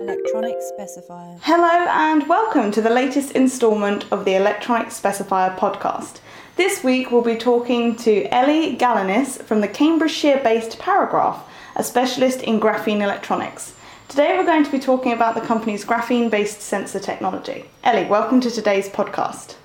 Electronic 0.00 0.56
specifier. 0.56 1.38
Hello 1.42 1.86
and 1.90 2.26
welcome 2.26 2.70
to 2.70 2.80
the 2.80 2.88
latest 2.88 3.32
instalment 3.32 4.10
of 4.10 4.24
the 4.24 4.34
Electronic 4.34 4.88
Specifier 4.88 5.54
podcast. 5.58 6.20
This 6.56 6.82
week 6.82 7.10
we'll 7.10 7.20
be 7.20 7.36
talking 7.36 7.96
to 7.96 8.24
Ellie 8.34 8.78
Galanis 8.78 9.42
from 9.42 9.60
the 9.60 9.68
Cambridgeshire 9.68 10.40
based 10.42 10.78
Paragraf, 10.78 11.46
a 11.76 11.84
specialist 11.84 12.40
in 12.40 12.58
graphene 12.58 13.02
electronics. 13.02 13.74
Today 14.08 14.38
we're 14.38 14.46
going 14.46 14.64
to 14.64 14.72
be 14.72 14.78
talking 14.78 15.12
about 15.12 15.34
the 15.34 15.42
company's 15.42 15.84
graphene 15.84 16.30
based 16.30 16.62
sensor 16.62 16.98
technology. 16.98 17.66
Ellie, 17.84 18.06
welcome 18.06 18.40
to 18.40 18.50
today's 18.50 18.88
podcast. 18.88 19.56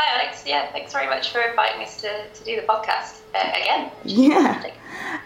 Hi, 0.00 0.22
Alex. 0.22 0.44
Yeah, 0.46 0.70
thanks 0.70 0.92
very 0.92 1.08
much 1.08 1.32
for 1.32 1.40
inviting 1.40 1.82
us 1.82 2.00
to, 2.02 2.08
to 2.32 2.44
do 2.44 2.54
the 2.54 2.62
podcast 2.62 3.18
uh, 3.34 3.50
again. 3.50 3.90
Yeah. 4.04 4.70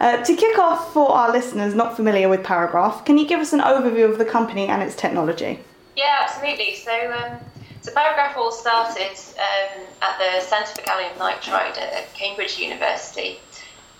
Uh, 0.01 0.25
to 0.25 0.35
kick 0.35 0.59
off 0.59 0.95
for 0.95 1.11
our 1.11 1.31
listeners 1.31 1.75
not 1.75 1.95
familiar 1.95 2.27
with 2.31 2.43
Paragraf, 2.43 3.05
can 3.05 3.19
you 3.19 3.27
give 3.27 3.39
us 3.39 3.53
an 3.53 3.61
overview 3.61 4.11
of 4.11 4.17
the 4.17 4.25
company 4.25 4.69
and 4.69 4.83
its 4.83 4.97
technology? 4.97 5.61
Yeah, 5.95 6.21
absolutely. 6.23 6.75
So, 6.77 7.13
um, 7.13 7.39
so 7.83 7.93
Paragraf 7.93 8.35
all 8.39 8.51
started 8.51 9.13
um, 9.37 9.85
at 10.01 10.19
the 10.19 10.41
Centre 10.41 10.75
for 10.75 10.81
Gallium 10.81 11.13
Nitride 11.19 11.77
at 11.77 12.15
Cambridge 12.15 12.59
University, 12.59 13.41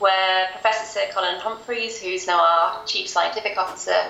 where 0.03 0.49
Professor 0.51 0.85
Sir 0.85 1.07
Colin 1.13 1.39
Humphreys, 1.39 2.03
who's 2.03 2.27
now 2.27 2.41
our 2.41 2.85
Chief 2.87 3.07
Scientific 3.07 3.57
Officer, 3.57 4.03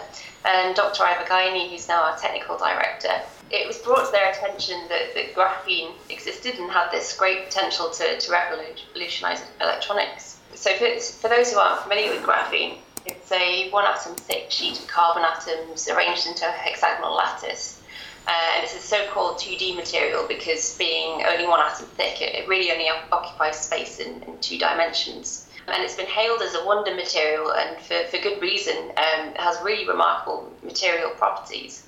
and 0.46 0.74
Dr. 0.74 1.04
Ivor 1.04 1.28
Guiney, 1.28 1.70
who's 1.70 1.86
now 1.86 2.02
our 2.02 2.16
Technical 2.16 2.56
Director, 2.56 3.12
it 3.50 3.66
was 3.68 3.76
brought 3.76 4.06
to 4.06 4.12
their 4.12 4.30
attention 4.30 4.80
that, 4.88 5.12
that 5.14 5.34
graphene 5.34 5.92
existed 6.08 6.54
and 6.58 6.70
had 6.70 6.90
this 6.90 7.14
great 7.14 7.44
potential 7.44 7.90
to, 7.90 8.18
to 8.18 8.32
revolutionize 8.32 9.42
electronics. 9.60 10.38
So, 10.54 10.72
for, 10.76 10.98
for 10.98 11.28
those 11.28 11.52
who 11.52 11.58
aren't 11.58 11.82
familiar 11.82 12.10
with 12.10 12.22
graphene, 12.22 12.78
it's 13.04 13.30
a 13.30 13.68
one 13.68 13.84
atom 13.84 14.14
thick 14.14 14.50
sheet 14.50 14.78
of 14.78 14.86
carbon 14.86 15.24
atoms 15.24 15.88
arranged 15.88 16.26
into 16.26 16.48
a 16.48 16.52
hexagonal 16.52 17.14
lattice. 17.14 17.82
Uh, 18.26 18.30
and 18.54 18.64
it's 18.64 18.74
a 18.74 18.78
so 18.78 19.04
called 19.08 19.36
2D 19.36 19.76
material 19.76 20.24
because 20.28 20.78
being 20.78 21.24
only 21.24 21.46
one 21.46 21.60
atom 21.60 21.86
thick, 21.86 22.22
it, 22.22 22.34
it 22.34 22.48
really 22.48 22.70
only 22.70 22.88
occupies 23.10 23.60
space 23.60 23.98
in, 23.98 24.22
in, 24.22 24.38
two 24.38 24.56
dimensions. 24.56 25.48
And 25.68 25.82
it's 25.82 25.96
been 25.96 26.06
hailed 26.06 26.42
as 26.42 26.54
a 26.54 26.64
wonder 26.64 26.94
material, 26.94 27.52
and 27.52 27.78
for, 27.80 28.04
for 28.10 28.18
good 28.18 28.40
reason. 28.42 28.76
Um, 28.76 29.28
it 29.28 29.40
has 29.40 29.58
really 29.62 29.86
remarkable 29.86 30.52
material 30.62 31.10
properties. 31.10 31.86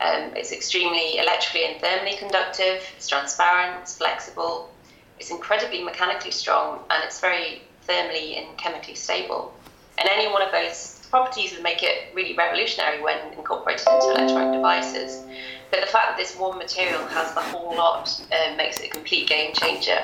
Um, 0.00 0.32
it's 0.34 0.52
extremely 0.52 1.18
electrically 1.18 1.66
and 1.66 1.80
thermally 1.80 2.18
conductive, 2.18 2.82
it's 2.96 3.08
transparent, 3.08 3.82
it's 3.82 3.96
flexible, 3.96 4.70
it's 5.18 5.30
incredibly 5.30 5.82
mechanically 5.82 6.32
strong, 6.32 6.80
and 6.90 7.04
it's 7.04 7.20
very 7.20 7.62
thermally 7.88 8.36
and 8.38 8.58
chemically 8.58 8.96
stable. 8.96 9.54
And 9.98 10.08
any 10.10 10.30
one 10.30 10.42
of 10.42 10.50
those 10.50 11.06
properties 11.10 11.52
would 11.52 11.62
make 11.62 11.82
it 11.82 12.12
really 12.12 12.34
revolutionary 12.34 13.00
when 13.00 13.32
incorporated 13.34 13.86
into 13.86 14.10
electronic 14.10 14.52
devices. 14.54 15.22
But 15.70 15.80
the 15.80 15.86
fact 15.86 16.08
that 16.08 16.16
this 16.16 16.36
one 16.36 16.58
material 16.58 17.06
has 17.06 17.32
the 17.34 17.40
whole 17.40 17.76
lot 17.76 18.20
uh, 18.32 18.56
makes 18.56 18.80
it 18.80 18.86
a 18.86 18.90
complete 18.90 19.28
game 19.28 19.52
changer. 19.54 20.00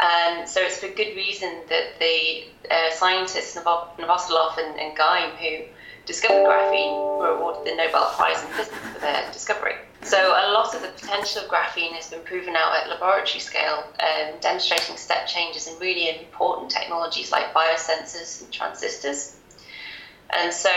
And 0.00 0.48
so 0.48 0.60
it's 0.60 0.78
for 0.78 0.88
good 0.88 1.14
reason 1.16 1.60
that 1.68 1.98
the 2.00 2.44
uh, 2.70 2.90
scientists 2.92 3.56
Novoselov 3.56 4.58
and, 4.58 4.78
and 4.78 4.96
Geim, 4.96 5.30
who 5.36 5.64
discovered 6.06 6.44
graphene 6.44 7.18
were 7.18 7.36
awarded 7.36 7.64
the 7.64 7.76
Nobel 7.76 8.10
Prize 8.16 8.42
in 8.42 8.48
Physics 8.50 8.76
for 8.92 9.00
their 9.00 9.30
discovery. 9.32 9.74
So 10.02 10.18
a 10.18 10.52
lot 10.52 10.74
of 10.74 10.82
the 10.82 10.88
potential 10.88 11.42
of 11.42 11.48
graphene 11.48 11.92
has 11.92 12.10
been 12.10 12.20
proven 12.24 12.54
out 12.56 12.76
at 12.76 12.90
laboratory 12.90 13.40
scale, 13.40 13.84
um, 14.00 14.34
demonstrating 14.40 14.96
step 14.96 15.26
changes 15.26 15.66
in 15.66 15.78
really 15.78 16.10
important 16.10 16.70
technologies 16.70 17.32
like 17.32 17.54
biosensors 17.54 18.42
and 18.42 18.52
transistors. 18.52 19.36
And 20.30 20.52
so 20.52 20.70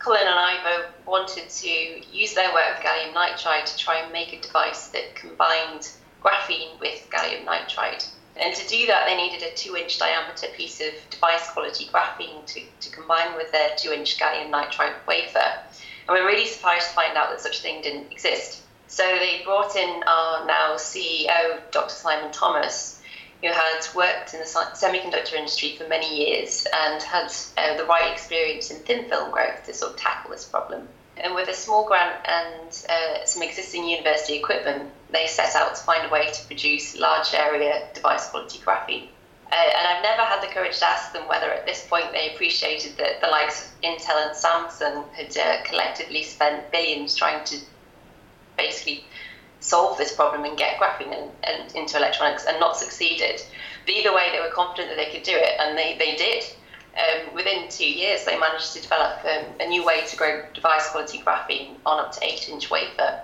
Colin 0.00 0.22
and 0.22 0.38
Ivor 0.38 0.86
wanted 1.06 1.48
to 1.48 1.68
use 2.12 2.34
their 2.34 2.52
work 2.52 2.76
with 2.76 2.84
gallium 2.84 3.14
nitride 3.14 3.66
to 3.66 3.76
try 3.76 4.00
and 4.00 4.12
make 4.12 4.32
a 4.32 4.40
device 4.40 4.88
that 4.88 5.14
combined 5.14 5.88
graphene 6.22 6.80
with 6.80 7.08
gallium 7.10 7.44
nitride. 7.44 8.08
And 8.36 8.54
to 8.54 8.68
do 8.68 8.86
that, 8.86 9.06
they 9.06 9.16
needed 9.16 9.42
a 9.42 9.54
two 9.54 9.76
inch 9.76 9.98
diameter 9.98 10.48
piece 10.56 10.80
of 10.80 10.92
device 11.10 11.50
quality 11.50 11.86
graphene 11.86 12.44
to, 12.46 12.62
to 12.80 12.90
combine 12.90 13.36
with 13.36 13.52
their 13.52 13.70
two 13.76 13.92
inch 13.92 14.18
gallium 14.18 14.50
nitride 14.50 14.94
wafer. 15.06 15.38
And 15.38 16.08
we're 16.08 16.26
really 16.26 16.46
surprised 16.46 16.88
to 16.88 16.94
find 16.94 17.16
out 17.16 17.30
that 17.30 17.40
such 17.40 17.60
a 17.60 17.62
thing 17.62 17.82
didn't 17.82 18.10
exist. 18.10 18.62
So 18.88 19.02
they 19.02 19.42
brought 19.44 19.76
in 19.76 20.02
our 20.06 20.46
now 20.46 20.74
CEO, 20.76 21.60
Dr. 21.70 21.94
Simon 21.94 22.32
Thomas, 22.32 23.00
who 23.40 23.48
had 23.48 23.86
worked 23.94 24.34
in 24.34 24.40
the 24.40 24.46
semiconductor 24.46 25.34
industry 25.34 25.76
for 25.76 25.88
many 25.88 26.30
years 26.30 26.66
and 26.72 27.02
had 27.02 27.32
uh, 27.56 27.76
the 27.76 27.84
right 27.84 28.12
experience 28.12 28.70
in 28.70 28.78
thin 28.78 29.08
film 29.08 29.30
growth 29.30 29.64
to 29.66 29.74
sort 29.74 29.92
of 29.92 29.98
tackle 29.98 30.30
this 30.30 30.44
problem. 30.44 30.88
And 31.16 31.34
with 31.34 31.48
a 31.48 31.54
small 31.54 31.86
grant 31.86 32.16
and 32.26 32.86
uh, 32.88 33.24
some 33.24 33.42
existing 33.42 33.88
university 33.88 34.34
equipment, 34.36 34.90
they 35.10 35.26
set 35.26 35.54
out 35.54 35.74
to 35.76 35.82
find 35.82 36.06
a 36.06 36.10
way 36.10 36.30
to 36.30 36.46
produce 36.46 36.98
large 36.98 37.32
area 37.34 37.88
device 37.94 38.28
quality 38.30 38.58
graphene. 38.58 39.08
Uh, 39.52 39.56
and 39.56 39.86
I've 39.86 40.02
never 40.02 40.22
had 40.22 40.42
the 40.42 40.52
courage 40.52 40.78
to 40.78 40.86
ask 40.86 41.12
them 41.12 41.28
whether 41.28 41.50
at 41.50 41.66
this 41.66 41.86
point 41.86 42.10
they 42.12 42.34
appreciated 42.34 42.96
that 42.96 43.20
the 43.20 43.28
likes 43.28 43.66
of 43.66 43.80
Intel 43.82 44.26
and 44.26 44.34
Samsung 44.34 45.08
had 45.12 45.36
uh, 45.36 45.62
collectively 45.64 46.24
spent 46.24 46.72
billions 46.72 47.14
trying 47.14 47.44
to 47.44 47.58
basically 48.56 49.04
solve 49.60 49.96
this 49.96 50.14
problem 50.14 50.44
and 50.44 50.58
get 50.58 50.78
graphene 50.78 51.30
and, 51.44 51.74
into 51.74 51.96
electronics 51.96 52.46
and 52.46 52.58
not 52.58 52.76
succeeded. 52.76 53.40
But 53.86 53.94
either 53.94 54.14
way, 54.14 54.30
they 54.32 54.40
were 54.40 54.52
confident 54.52 54.88
that 54.88 54.96
they 54.96 55.10
could 55.10 55.22
do 55.22 55.36
it, 55.36 55.60
and 55.60 55.76
they, 55.76 55.96
they 55.98 56.16
did. 56.16 56.44
Um, 56.96 57.34
within 57.34 57.68
two 57.68 57.90
years, 57.90 58.24
they 58.24 58.38
managed 58.38 58.72
to 58.74 58.82
develop 58.82 59.24
um, 59.24 59.44
a 59.60 59.68
new 59.68 59.84
way 59.84 60.06
to 60.06 60.16
grow 60.16 60.44
device 60.54 60.90
quality 60.90 61.18
graphene 61.18 61.74
on 61.84 61.98
up 61.98 62.12
to 62.12 62.24
8 62.24 62.48
inch 62.50 62.70
wafer. 62.70 63.20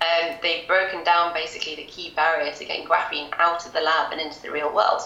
Um, 0.00 0.36
they've 0.42 0.66
broken 0.66 1.04
down 1.04 1.34
basically 1.34 1.76
the 1.76 1.84
key 1.84 2.12
barrier 2.16 2.52
to 2.52 2.64
getting 2.64 2.86
graphene 2.86 3.28
out 3.38 3.66
of 3.66 3.74
the 3.74 3.82
lab 3.82 4.12
and 4.12 4.20
into 4.20 4.40
the 4.40 4.50
real 4.50 4.74
world. 4.74 5.02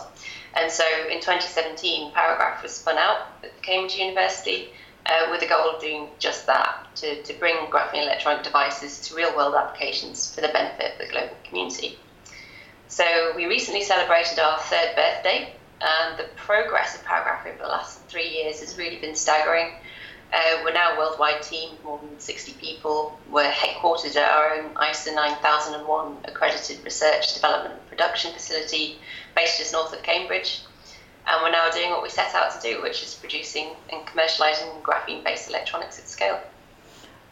And 0.54 0.70
so 0.70 0.84
in 1.10 1.18
2017, 1.18 2.12
Paragraf 2.12 2.62
was 2.62 2.72
spun 2.76 2.96
out 2.98 3.26
at 3.42 3.60
Cambridge 3.62 3.96
University 3.96 4.68
uh, 5.06 5.26
with 5.32 5.40
the 5.40 5.48
goal 5.48 5.70
of 5.70 5.80
doing 5.80 6.08
just 6.20 6.46
that 6.46 6.86
to, 6.96 7.20
to 7.24 7.32
bring 7.34 7.56
graphene 7.66 8.04
electronic 8.04 8.44
devices 8.44 9.00
to 9.08 9.16
real 9.16 9.34
world 9.36 9.56
applications 9.56 10.32
for 10.32 10.40
the 10.40 10.48
benefit 10.48 10.92
of 10.92 10.98
the 10.98 11.12
global 11.12 11.36
community. 11.42 11.98
So 12.86 13.32
we 13.34 13.46
recently 13.46 13.82
celebrated 13.82 14.38
our 14.38 14.58
third 14.60 14.94
birthday 14.94 15.52
and 15.80 16.18
the 16.18 16.26
progress 16.36 16.94
of 16.94 17.04
Paragraf 17.04 17.46
over 17.46 17.58
the 17.58 17.68
last 17.68 18.00
three 18.02 18.28
years 18.28 18.60
has 18.60 18.78
really 18.78 18.96
been 18.96 19.14
staggering. 19.14 19.72
Uh, 20.32 20.62
we're 20.64 20.72
now 20.72 20.94
a 20.94 20.98
worldwide 20.98 21.42
team, 21.42 21.70
more 21.84 21.98
than 21.98 22.18
60 22.18 22.52
people. 22.54 23.18
We're 23.30 23.50
headquartered 23.50 24.16
at 24.16 24.30
our 24.30 24.54
own 24.54 24.74
ISO 24.74 25.14
9001 25.14 26.16
accredited 26.24 26.84
research, 26.84 27.34
development, 27.34 27.74
and 27.74 27.88
production 27.88 28.32
facility 28.32 28.96
based 29.36 29.58
just 29.58 29.72
north 29.72 29.92
of 29.92 30.02
Cambridge. 30.02 30.62
And 31.26 31.42
we're 31.42 31.52
now 31.52 31.70
doing 31.70 31.90
what 31.90 32.02
we 32.02 32.10
set 32.10 32.34
out 32.34 32.60
to 32.60 32.60
do, 32.60 32.82
which 32.82 33.02
is 33.02 33.14
producing 33.14 33.70
and 33.92 34.04
commercialising 34.06 34.82
graphene 34.82 35.22
based 35.22 35.48
electronics 35.48 35.98
at 35.98 36.08
scale. 36.08 36.40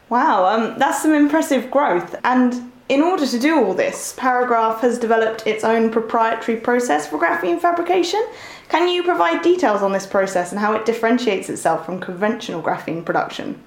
Wow, 0.09 0.45
um, 0.45 0.79
that's 0.79 1.01
some 1.01 1.13
impressive 1.13 1.69
growth. 1.69 2.15
And 2.23 2.71
in 2.89 3.01
order 3.01 3.25
to 3.25 3.39
do 3.39 3.63
all 3.63 3.73
this, 3.73 4.13
Paragraf 4.17 4.81
has 4.81 4.99
developed 4.99 5.47
its 5.47 5.63
own 5.63 5.89
proprietary 5.89 6.59
process 6.59 7.07
for 7.07 7.17
graphene 7.17 7.59
fabrication. 7.59 8.25
Can 8.69 8.89
you 8.89 9.03
provide 9.03 9.41
details 9.41 9.81
on 9.81 9.93
this 9.93 10.05
process 10.05 10.51
and 10.51 10.59
how 10.59 10.73
it 10.73 10.85
differentiates 10.85 11.49
itself 11.49 11.85
from 11.85 11.99
conventional 11.99 12.61
graphene 12.61 13.05
production? 13.05 13.61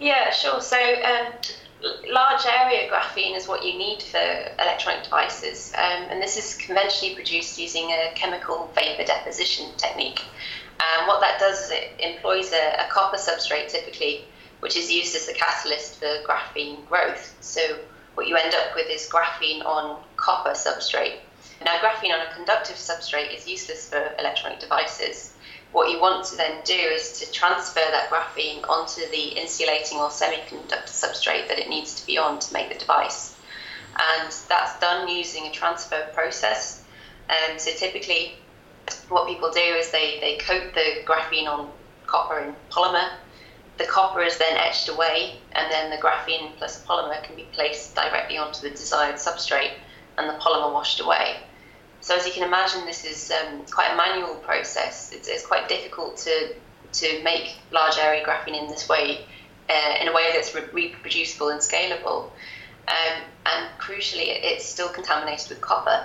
Yeah, 0.00 0.32
sure. 0.32 0.60
So, 0.60 0.76
um, 0.76 1.32
large 2.10 2.44
area 2.46 2.90
graphene 2.90 3.36
is 3.36 3.46
what 3.46 3.64
you 3.64 3.78
need 3.78 4.02
for 4.02 4.18
electronic 4.58 5.04
devices, 5.04 5.72
um, 5.76 6.04
and 6.10 6.20
this 6.20 6.36
is 6.36 6.56
conventionally 6.56 7.14
produced 7.14 7.58
using 7.58 7.90
a 7.90 8.12
chemical 8.14 8.70
vapor 8.74 9.04
deposition 9.04 9.70
technique. 9.76 10.20
And 10.80 11.06
what 11.06 11.20
that 11.20 11.38
does 11.38 11.66
is 11.66 11.70
it 11.70 11.92
employs 12.00 12.52
a, 12.52 12.84
a 12.84 12.90
copper 12.90 13.16
substrate 13.16 13.68
typically, 13.68 14.24
which 14.60 14.76
is 14.76 14.90
used 14.90 15.14
as 15.14 15.26
the 15.26 15.34
catalyst 15.34 16.00
for 16.00 16.08
graphene 16.26 16.84
growth. 16.88 17.36
So 17.40 17.60
what 18.14 18.28
you 18.28 18.36
end 18.36 18.54
up 18.54 18.74
with 18.74 18.88
is 18.90 19.08
graphene 19.08 19.64
on 19.64 20.02
copper 20.16 20.50
substrate. 20.50 21.16
Now, 21.64 21.78
graphene 21.78 22.12
on 22.12 22.26
a 22.26 22.34
conductive 22.34 22.76
substrate 22.76 23.34
is 23.34 23.48
useless 23.48 23.88
for 23.88 24.14
electronic 24.18 24.60
devices. 24.60 25.34
What 25.72 25.90
you 25.90 26.00
want 26.00 26.26
to 26.26 26.36
then 26.36 26.60
do 26.64 26.74
is 26.74 27.18
to 27.20 27.32
transfer 27.32 27.80
that 27.80 28.10
graphene 28.10 28.68
onto 28.68 29.00
the 29.10 29.40
insulating 29.40 29.98
or 29.98 30.08
semiconductor 30.08 30.88
substrate 30.88 31.48
that 31.48 31.58
it 31.58 31.68
needs 31.68 31.94
to 31.94 32.06
be 32.06 32.18
on 32.18 32.38
to 32.40 32.52
make 32.52 32.70
the 32.70 32.78
device. 32.78 33.34
And 33.98 34.34
that's 34.48 34.78
done 34.80 35.08
using 35.08 35.46
a 35.46 35.50
transfer 35.50 36.08
process. 36.12 36.82
Um, 37.30 37.58
so 37.58 37.70
typically, 37.72 38.34
what 39.08 39.28
people 39.28 39.50
do 39.50 39.60
is 39.60 39.90
they, 39.90 40.18
they 40.20 40.36
coat 40.38 40.74
the 40.74 41.02
graphene 41.06 41.46
on 41.46 41.70
copper 42.06 42.40
in 42.40 42.54
polymer 42.70 43.08
the 43.82 43.88
copper 43.88 44.22
is 44.22 44.38
then 44.38 44.56
etched 44.56 44.88
away, 44.88 45.34
and 45.52 45.70
then 45.72 45.90
the 45.90 45.96
graphene 45.96 46.54
plus 46.56 46.84
polymer 46.84 47.20
can 47.24 47.34
be 47.34 47.48
placed 47.52 47.96
directly 47.96 48.38
onto 48.38 48.60
the 48.60 48.70
desired 48.70 49.16
substrate 49.16 49.72
and 50.16 50.28
the 50.28 50.34
polymer 50.34 50.72
washed 50.72 51.00
away. 51.00 51.38
So, 52.00 52.16
as 52.16 52.24
you 52.24 52.32
can 52.32 52.44
imagine, 52.44 52.86
this 52.86 53.04
is 53.04 53.32
um, 53.32 53.64
quite 53.70 53.92
a 53.92 53.96
manual 53.96 54.36
process. 54.36 55.12
It's, 55.12 55.26
it's, 55.26 55.44
quite 55.44 55.68
difficult 55.68 56.16
to, 56.18 56.54
to 56.92 57.22
make 57.24 57.56
large 57.72 57.98
area 57.98 58.24
graphene 58.24 58.60
in 58.60 58.68
this 58.68 58.88
way 58.88 59.24
uh, 59.68 59.94
in 60.00 60.08
a 60.08 60.12
way 60.12 60.30
that's 60.32 60.54
re- 60.54 60.68
reproducible 60.72 61.48
and 61.48 61.60
scalable. 61.60 62.30
Um, 62.86 63.22
and 63.46 63.68
crucially, 63.80 64.26
it's 64.26 64.64
still 64.64 64.88
contaminated 64.88 65.48
with 65.48 65.60
copper. 65.60 66.04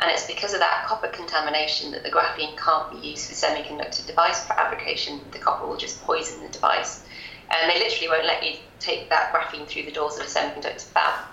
And 0.00 0.10
it's 0.10 0.26
because 0.26 0.54
of 0.54 0.60
that 0.60 0.84
copper 0.86 1.08
contamination 1.08 1.90
that 1.90 2.04
the 2.04 2.10
graphene 2.10 2.56
can't 2.56 2.90
be 2.90 3.08
used 3.08 3.28
for 3.28 3.34
semiconductor 3.34 4.06
device 4.06 4.44
fabrication. 4.44 5.20
The 5.32 5.38
copper 5.38 5.66
will 5.66 5.76
just 5.76 6.00
poison 6.02 6.42
the 6.42 6.48
device. 6.48 7.04
And 7.50 7.70
they 7.70 7.78
literally 7.78 8.08
won't 8.08 8.26
let 8.26 8.44
you 8.44 8.58
take 8.78 9.08
that 9.08 9.32
graphene 9.32 9.66
through 9.66 9.84
the 9.84 9.90
doors 9.90 10.16
of 10.16 10.22
a 10.22 10.26
semiconductor 10.26 10.82
fab. 10.82 11.24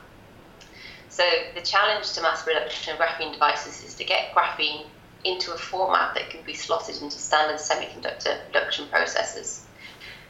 So 1.09 1.23
the 1.53 1.61
challenge 1.61 2.11
to 2.13 2.21
mass 2.21 2.43
production 2.43 2.93
of 2.93 2.99
graphene 2.99 3.33
devices 3.33 3.83
is 3.83 3.95
to 3.95 4.03
get 4.03 4.33
graphene 4.33 4.85
into 5.23 5.53
a 5.53 5.57
format 5.57 6.13
that 6.15 6.29
can 6.29 6.41
be 6.43 6.53
slotted 6.53 7.01
into 7.01 7.17
standard 7.17 7.57
semiconductor 7.57 8.43
production 8.45 8.87
processes. 8.87 9.65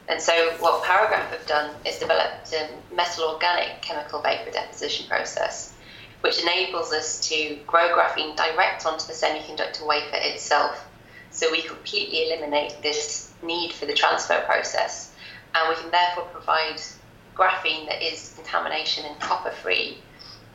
And 0.08 0.22
so 0.22 0.34
what 0.60 0.84
Paragraf 0.84 1.32
have 1.32 1.46
done 1.48 1.74
is 1.86 1.98
developed 1.98 2.54
a 2.54 2.70
metal 2.94 3.26
organic 3.26 3.82
chemical 3.82 4.22
vapor 4.22 4.52
deposition 4.52 5.08
process, 5.08 5.74
which 6.26 6.42
enables 6.42 6.92
us 6.92 7.20
to 7.30 7.56
grow 7.68 7.96
graphene 7.96 8.36
direct 8.36 8.84
onto 8.84 9.06
the 9.06 9.14
semiconductor 9.14 9.86
wafer 9.86 10.18
itself. 10.18 10.84
So 11.30 11.52
we 11.52 11.62
completely 11.62 12.26
eliminate 12.26 12.82
this 12.82 13.32
need 13.44 13.72
for 13.72 13.86
the 13.86 13.94
transfer 13.94 14.42
process, 14.42 15.14
and 15.54 15.70
we 15.70 15.80
can 15.80 15.92
therefore 15.92 16.24
provide 16.34 16.82
graphene 17.36 17.88
that 17.90 18.02
is 18.02 18.34
contamination 18.36 19.06
and 19.06 19.20
copper 19.20 19.52
free 19.52 20.00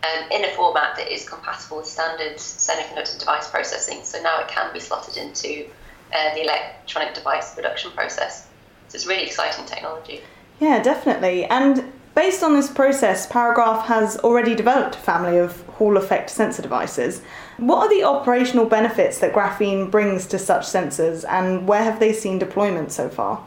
um, 0.02 0.25
in 0.32 0.44
a 0.44 0.49
format 0.56 0.96
that 0.96 1.12
is 1.12 1.28
compatible 1.28 1.76
with 1.76 1.87
standard 1.87 2.38
semiconductor 2.38 3.17
device 3.20 3.49
processing. 3.49 4.02
So 4.02 4.20
now 4.20 4.40
it 4.40 4.49
can 4.49 4.72
be 4.72 4.81
slotted 4.81 5.19
into 5.19 5.67
uh, 6.12 6.34
the 6.34 6.43
electronic 6.43 7.14
device 7.14 7.55
production 7.55 7.93
process. 7.93 8.49
So 8.88 8.96
it's 8.96 9.06
really 9.06 9.22
exciting 9.22 9.67
technology. 9.67 10.20
Yeah, 10.58 10.82
definitely. 10.82 11.44
And 11.44 11.93
based 12.20 12.43
on 12.43 12.52
this 12.52 12.70
process, 12.70 13.26
Paragraf 13.26 13.87
has 13.87 14.19
already 14.19 14.55
developed 14.55 14.94
a 14.94 14.99
family 14.99 15.38
of 15.38 15.58
Hall 15.78 15.96
effect 15.96 16.28
sensor 16.28 16.61
devices. 16.61 17.22
What 17.56 17.78
are 17.78 17.88
the 17.88 18.05
operational 18.05 18.67
benefits 18.67 19.20
that 19.20 19.32
graphene 19.32 19.90
brings 19.90 20.26
to 20.26 20.38
such 20.38 20.64
sensors, 20.64 21.25
and 21.26 21.67
where 21.67 21.82
have 21.82 21.99
they 21.99 22.12
seen 22.12 22.38
deployment 22.38 22.93
so 22.93 23.08
far? 23.08 23.43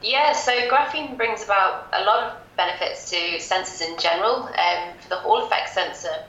Yeah, 0.00 0.32
so 0.32 0.52
graphene 0.68 1.16
brings 1.16 1.42
about 1.42 1.88
a 1.92 2.04
lot 2.04 2.22
of 2.22 2.56
benefits 2.56 3.10
to 3.10 3.16
sensors 3.38 3.82
in 3.82 3.98
general. 3.98 4.44
Um, 4.44 4.94
for 5.00 5.08
the 5.08 5.16
Hall 5.16 5.44
effect 5.44 5.70
sensor, 5.70 6.22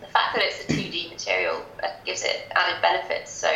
the 0.00 0.08
fact 0.08 0.34
that 0.34 0.42
it's 0.42 0.64
a 0.64 0.72
2D 0.72 1.12
material 1.12 1.64
uh, 1.84 1.86
gives 2.04 2.24
it 2.24 2.50
added 2.56 2.82
benefits. 2.82 3.30
So, 3.30 3.48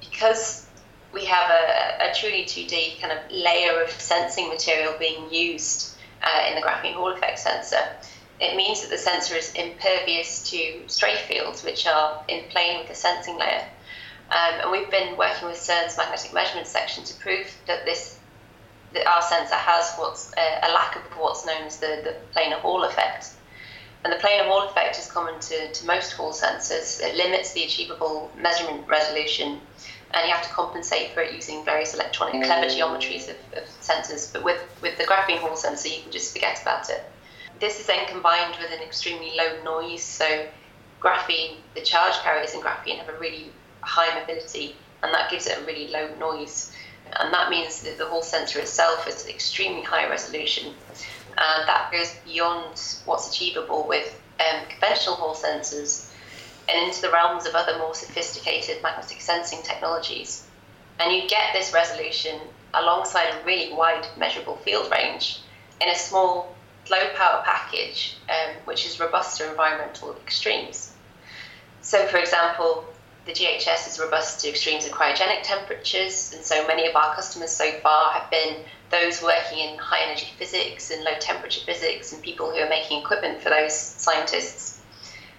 because 0.00 0.66
we 1.12 1.24
have 1.24 1.50
a, 1.52 2.10
a 2.10 2.14
truly 2.16 2.42
2D 2.46 3.00
kind 3.00 3.12
of 3.12 3.30
layer 3.30 3.80
of 3.80 3.90
sensing 3.92 4.48
material 4.48 4.92
being 4.98 5.32
used 5.32 5.89
uh, 6.22 6.48
in 6.48 6.54
the 6.54 6.62
graphene 6.62 6.94
Hall 6.94 7.12
effect 7.12 7.38
sensor, 7.38 7.82
it 8.40 8.56
means 8.56 8.80
that 8.80 8.90
the 8.90 8.98
sensor 8.98 9.36
is 9.36 9.52
impervious 9.54 10.50
to 10.50 10.82
stray 10.86 11.16
fields, 11.16 11.62
which 11.62 11.86
are 11.86 12.24
in 12.28 12.44
plane 12.48 12.78
with 12.78 12.88
the 12.88 12.94
sensing 12.94 13.36
layer. 13.36 13.64
Um, 14.30 14.60
and 14.62 14.70
we've 14.70 14.90
been 14.90 15.16
working 15.16 15.48
with 15.48 15.58
CERN's 15.58 15.96
magnetic 15.96 16.32
measurement 16.32 16.66
section 16.66 17.04
to 17.04 17.14
prove 17.14 17.52
that 17.66 17.84
this 17.84 18.18
that 18.92 19.06
our 19.06 19.22
sensor 19.22 19.54
has 19.54 19.94
what's 19.96 20.32
uh, 20.32 20.60
a 20.64 20.72
lack 20.72 20.96
of 20.96 21.02
what's 21.16 21.46
known 21.46 21.62
as 21.62 21.78
the, 21.78 22.00
the 22.02 22.16
planar 22.34 22.58
Hall 22.58 22.82
effect. 22.84 23.30
And 24.02 24.12
the 24.12 24.16
planar 24.16 24.46
Hall 24.46 24.66
effect 24.66 24.98
is 24.98 25.10
common 25.10 25.38
to, 25.40 25.72
to 25.72 25.86
most 25.86 26.12
Hall 26.12 26.32
sensors. 26.32 27.00
It 27.00 27.14
limits 27.14 27.52
the 27.52 27.64
achievable 27.64 28.32
measurement 28.36 28.88
resolution, 28.88 29.60
and 30.12 30.26
you 30.26 30.34
have 30.34 30.46
to 30.46 30.52
compensate 30.52 31.12
for 31.12 31.20
it 31.20 31.34
using 31.34 31.64
various 31.64 31.94
electronic 31.94 32.42
clever 32.44 32.66
geometries 32.66 33.28
of, 33.28 33.36
of 33.56 33.64
sensors. 33.80 34.32
But 34.32 34.44
with, 34.44 34.60
with 34.82 34.98
the 34.98 35.04
graphene 35.04 35.38
Hall 35.38 35.56
sensor, 35.56 35.88
you 35.88 36.02
can 36.02 36.12
just 36.12 36.32
forget 36.32 36.60
about 36.62 36.90
it. 36.90 37.04
This 37.60 37.78
is 37.78 37.86
then 37.86 38.06
combined 38.08 38.56
with 38.60 38.72
an 38.72 38.82
extremely 38.82 39.32
low 39.36 39.62
noise. 39.62 40.02
So, 40.02 40.46
graphene, 41.00 41.56
the 41.74 41.82
charge 41.82 42.14
carriers 42.22 42.54
in 42.54 42.60
graphene 42.60 42.98
have 42.98 43.08
a 43.08 43.18
really 43.18 43.52
high 43.82 44.18
mobility, 44.18 44.76
and 45.02 45.14
that 45.14 45.30
gives 45.30 45.46
it 45.46 45.58
a 45.58 45.64
really 45.64 45.88
low 45.88 46.14
noise 46.18 46.72
and 47.18 47.32
that 47.32 47.50
means 47.50 47.82
that 47.82 47.98
the 47.98 48.06
Hall 48.06 48.22
sensor 48.22 48.60
itself 48.60 49.08
is 49.08 49.26
extremely 49.26 49.82
high 49.82 50.08
resolution, 50.08 50.74
and 51.38 51.68
that 51.68 51.90
goes 51.92 52.14
beyond 52.24 52.80
what's 53.04 53.30
achievable 53.30 53.86
with 53.88 54.20
um, 54.40 54.66
conventional 54.68 55.16
Hall 55.16 55.34
sensors 55.34 56.09
and 56.70 56.86
into 56.86 57.02
the 57.02 57.10
realms 57.10 57.46
of 57.46 57.54
other 57.54 57.78
more 57.78 57.94
sophisticated 57.94 58.82
magnetic 58.82 59.20
sensing 59.20 59.62
technologies. 59.62 60.46
And 60.98 61.12
you 61.12 61.28
get 61.28 61.52
this 61.52 61.72
resolution 61.72 62.38
alongside 62.74 63.34
a 63.34 63.44
really 63.44 63.72
wide 63.72 64.06
measurable 64.16 64.56
field 64.56 64.90
range 64.90 65.40
in 65.80 65.88
a 65.88 65.96
small, 65.96 66.54
low 66.90 67.08
power 67.16 67.42
package, 67.44 68.16
um, 68.28 68.54
which 68.64 68.86
is 68.86 69.00
robust 69.00 69.38
to 69.38 69.48
environmental 69.48 70.14
extremes. 70.16 70.92
So, 71.82 72.06
for 72.06 72.18
example, 72.18 72.84
the 73.26 73.32
GHS 73.32 73.88
is 73.88 73.98
robust 73.98 74.40
to 74.40 74.48
extremes 74.48 74.86
of 74.86 74.92
cryogenic 74.92 75.42
temperatures, 75.42 76.32
and 76.34 76.44
so 76.44 76.66
many 76.66 76.86
of 76.86 76.96
our 76.96 77.14
customers 77.14 77.50
so 77.50 77.70
far 77.80 78.12
have 78.12 78.30
been 78.30 78.56
those 78.90 79.22
working 79.22 79.58
in 79.58 79.78
high 79.78 80.02
energy 80.04 80.26
physics 80.36 80.90
and 80.90 81.04
low 81.04 81.14
temperature 81.20 81.60
physics, 81.64 82.12
and 82.12 82.22
people 82.22 82.50
who 82.50 82.58
are 82.58 82.68
making 82.68 83.00
equipment 83.00 83.42
for 83.42 83.50
those 83.50 83.72
scientists. 83.72 84.79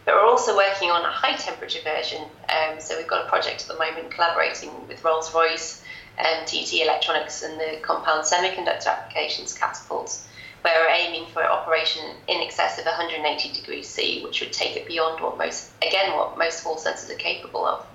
But 0.06 0.16
we're 0.16 0.26
also 0.26 0.56
working 0.56 0.90
on 0.90 1.04
a 1.04 1.12
high 1.12 1.36
temperature 1.36 1.82
version. 1.84 2.24
Um, 2.50 2.80
so 2.80 2.98
we've 2.98 3.08
got 3.08 3.26
a 3.26 3.30
project 3.30 3.62
at 3.62 3.68
the 3.68 3.78
moment 3.78 4.12
collaborating 4.12 4.72
with 4.88 5.04
Rolls 5.04 5.34
Royce, 5.34 5.84
and 6.18 6.48
TT 6.48 6.82
Electronics, 6.82 7.44
and 7.44 7.60
the 7.60 7.78
compound 7.82 8.24
semiconductor 8.24 8.88
applications 8.88 9.54
catapults 9.54 10.28
where 10.62 10.80
we're 10.80 10.94
aiming 10.94 11.26
for 11.28 11.44
operation 11.44 12.04
in 12.28 12.42
excess 12.42 12.78
of 12.78 12.86
180 12.86 13.52
degrees 13.52 13.88
C, 13.88 14.24
which 14.24 14.42
would 14.42 14.54
take 14.54 14.76
it 14.76 14.88
beyond 14.88 15.20
what 15.22 15.38
most, 15.38 15.72
again, 15.82 16.16
what 16.16 16.38
most 16.38 16.64
Hall 16.64 16.76
sensors 16.76 17.10
are 17.10 17.16
capable 17.16 17.66
of. 17.66 17.86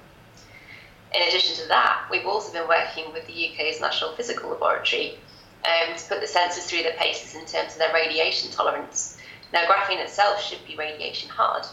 In 1.15 1.23
addition 1.23 1.55
to 1.63 1.69
that, 1.69 2.09
we've 2.11 2.27
also 2.27 2.53
been 2.53 2.69
working 2.69 3.13
with 3.13 3.27
the 3.27 3.51
UK's 3.51 3.81
National 3.81 4.13
Physical 4.13 4.51
Laboratory 4.51 5.17
um, 5.65 5.97
to 5.97 6.09
put 6.09 6.21
the 6.21 6.27
sensors 6.27 6.67
through 6.67 6.83
their 6.83 6.97
paces 6.97 7.35
in 7.37 7.47
terms 7.47 7.75
of 7.75 7.79
their 7.79 7.95
radiation 7.95 8.51
tolerance. 8.51 9.17
Now, 9.53 9.65
graphene 9.67 10.01
itself 10.01 10.43
should 10.43 10.67
be 10.67 10.77
radiation 10.77 11.29
hard, 11.29 11.67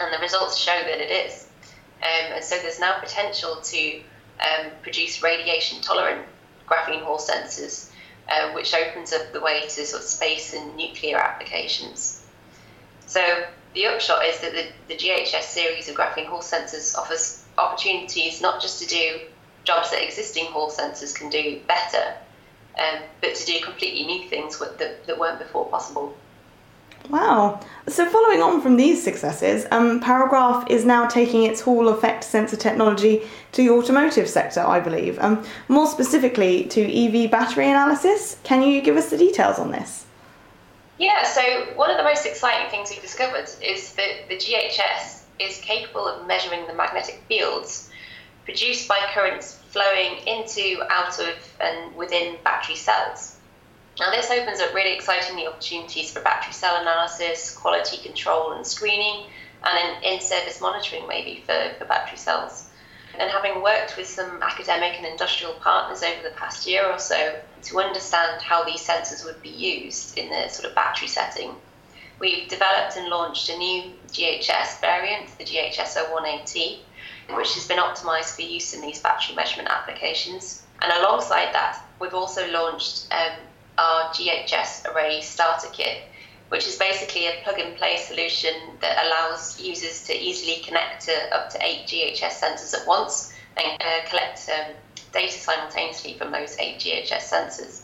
and 0.00 0.12
the 0.12 0.18
results 0.18 0.56
show 0.56 0.78
that 0.78 1.00
it 1.00 1.10
is. 1.10 1.46
Um, 2.02 2.32
and 2.34 2.44
so 2.44 2.58
there's 2.58 2.80
now 2.80 2.98
potential 3.00 3.56
to 3.62 4.00
um, 4.40 4.70
produce 4.82 5.22
radiation 5.22 5.80
tolerant 5.80 6.26
graphene 6.66 7.02
Hall 7.02 7.18
sensors 7.18 7.92
uh, 8.28 8.52
which 8.52 8.74
opens 8.74 9.12
up 9.12 9.32
the 9.32 9.40
way 9.40 9.60
to 9.62 9.86
sort 9.86 10.02
of 10.02 10.08
space 10.08 10.54
and 10.54 10.76
nuclear 10.76 11.18
applications. 11.18 12.24
So 13.06 13.44
the 13.74 13.86
upshot 13.86 14.24
is 14.24 14.40
that 14.40 14.52
the, 14.52 14.66
the 14.88 14.94
GHS 14.94 15.42
series 15.42 15.88
of 15.88 15.96
graphene 15.96 16.26
Hall 16.26 16.40
sensors 16.40 16.96
offers 16.96 17.44
opportunities 17.58 18.40
not 18.40 18.62
just 18.62 18.80
to 18.82 18.88
do 18.88 19.20
jobs 19.64 19.90
that 19.90 20.02
existing 20.02 20.46
Hall 20.46 20.70
sensors 20.70 21.14
can 21.14 21.30
do 21.30 21.60
better, 21.66 22.14
um, 22.78 23.02
but 23.20 23.34
to 23.34 23.46
do 23.46 23.60
completely 23.60 24.04
new 24.04 24.28
things 24.28 24.58
that, 24.58 25.06
that 25.06 25.18
weren't 25.18 25.38
before 25.38 25.66
possible. 25.66 26.14
Wow. 27.08 27.60
So, 27.88 28.08
following 28.08 28.42
on 28.42 28.60
from 28.60 28.76
these 28.76 29.02
successes, 29.02 29.66
um, 29.70 30.00
Paragraf 30.00 30.70
is 30.70 30.84
now 30.84 31.06
taking 31.06 31.42
its 31.42 31.60
Hall 31.60 31.88
effect 31.88 32.24
sensor 32.24 32.56
technology 32.56 33.22
to 33.52 33.62
the 33.62 33.70
automotive 33.70 34.28
sector, 34.28 34.60
I 34.60 34.80
believe. 34.80 35.18
Um, 35.18 35.44
more 35.68 35.86
specifically, 35.86 36.64
to 36.64 36.80
EV 36.80 37.30
battery 37.30 37.68
analysis. 37.68 38.36
Can 38.44 38.62
you 38.62 38.80
give 38.80 38.96
us 38.96 39.10
the 39.10 39.18
details 39.18 39.58
on 39.58 39.72
this? 39.72 40.06
Yeah, 40.98 41.24
so 41.24 41.42
one 41.74 41.90
of 41.90 41.96
the 41.96 42.04
most 42.04 42.24
exciting 42.24 42.70
things 42.70 42.90
we've 42.90 43.02
discovered 43.02 43.48
is 43.60 43.94
that 43.94 44.28
the 44.28 44.36
GHS 44.36 45.22
is 45.40 45.58
capable 45.60 46.06
of 46.06 46.26
measuring 46.26 46.66
the 46.66 46.74
magnetic 46.74 47.20
fields 47.26 47.90
produced 48.44 48.88
by 48.88 48.98
currents 49.12 49.58
flowing 49.70 50.18
into, 50.26 50.82
out 50.90 51.18
of, 51.18 51.34
and 51.60 51.94
within 51.96 52.36
battery 52.44 52.76
cells. 52.76 53.31
Now, 54.00 54.10
this 54.10 54.30
opens 54.30 54.60
up 54.60 54.74
really 54.74 54.94
exciting 54.94 55.36
new 55.36 55.48
opportunities 55.48 56.10
for 56.10 56.20
battery 56.20 56.54
cell 56.54 56.80
analysis, 56.80 57.54
quality 57.54 57.98
control 57.98 58.52
and 58.52 58.66
screening, 58.66 59.26
and 59.64 60.04
in 60.04 60.20
service 60.20 60.60
monitoring, 60.60 61.06
maybe, 61.06 61.42
for, 61.46 61.72
for 61.78 61.84
battery 61.84 62.16
cells. 62.16 62.68
And 63.18 63.30
having 63.30 63.62
worked 63.62 63.98
with 63.98 64.06
some 64.06 64.42
academic 64.42 64.94
and 64.96 65.04
industrial 65.04 65.52
partners 65.54 66.02
over 66.02 66.22
the 66.22 66.34
past 66.34 66.66
year 66.66 66.86
or 66.86 66.98
so 66.98 67.38
to 67.64 67.80
understand 67.80 68.40
how 68.40 68.64
these 68.64 68.80
sensors 68.80 69.24
would 69.26 69.42
be 69.42 69.50
used 69.50 70.16
in 70.16 70.30
the 70.30 70.48
sort 70.48 70.68
of 70.68 70.74
battery 70.74 71.08
setting, 71.08 71.54
we've 72.18 72.48
developed 72.48 72.96
and 72.96 73.08
launched 73.08 73.50
a 73.50 73.58
new 73.58 73.92
GHS 74.08 74.80
variant, 74.80 75.36
the 75.36 75.44
GHS 75.44 75.96
01AT, 75.96 76.78
which 77.36 77.54
has 77.54 77.68
been 77.68 77.78
optimized 77.78 78.34
for 78.36 78.42
use 78.42 78.72
in 78.72 78.80
these 78.80 79.00
battery 79.00 79.36
measurement 79.36 79.68
applications. 79.68 80.62
And 80.80 80.90
alongside 80.92 81.52
that, 81.52 81.78
we've 82.00 82.14
also 82.14 82.50
launched 82.50 83.06
um, 83.12 83.36
our 83.82 84.12
GHS 84.12 84.86
Array 84.94 85.20
Starter 85.22 85.68
Kit, 85.72 86.02
which 86.50 86.66
is 86.68 86.76
basically 86.76 87.26
a 87.26 87.40
plug 87.42 87.58
and 87.58 87.76
play 87.76 87.96
solution 87.96 88.54
that 88.80 89.04
allows 89.04 89.60
users 89.60 90.04
to 90.06 90.12
easily 90.14 90.62
connect 90.62 91.06
to 91.06 91.36
up 91.36 91.50
to 91.50 91.58
eight 91.64 91.86
GHS 91.86 92.40
sensors 92.40 92.74
at 92.78 92.86
once 92.86 93.32
and 93.56 93.82
uh, 93.82 94.08
collect 94.08 94.48
um, 94.48 94.74
data 95.12 95.36
simultaneously 95.38 96.14
from 96.14 96.30
those 96.30 96.56
eight 96.58 96.78
GHS 96.78 97.28
sensors. 97.32 97.82